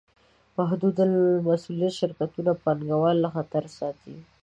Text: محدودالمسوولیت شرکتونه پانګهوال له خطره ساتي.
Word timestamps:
محدودالمسوولیت 0.57 1.93
شرکتونه 1.99 2.51
پانګهوال 2.63 3.15
له 3.21 3.29
خطره 3.35 3.69
ساتي. 3.79 4.15